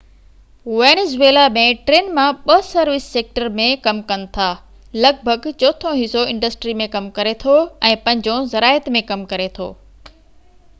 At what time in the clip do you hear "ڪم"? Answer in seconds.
3.83-3.99, 6.97-7.13, 9.15-9.29